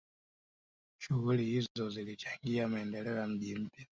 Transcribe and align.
shughuli 0.97 1.45
hizo 1.45 1.89
zilichangia 1.89 2.67
maendeleo 2.67 3.15
ya 3.17 3.27
mji 3.27 3.55
mpya 3.55 3.85